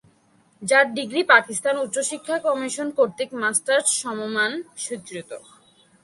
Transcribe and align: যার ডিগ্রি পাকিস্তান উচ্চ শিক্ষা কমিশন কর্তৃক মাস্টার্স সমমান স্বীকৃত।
যার 0.61 0.85
ডিগ্রি 0.97 1.21
পাকিস্তান 1.33 1.75
উচ্চ 1.83 1.95
শিক্ষা 2.11 2.37
কমিশন 2.47 2.87
কর্তৃক 2.97 3.29
মাস্টার্স 3.41 3.87
সমমান 4.01 4.51
স্বীকৃত। 4.83 5.31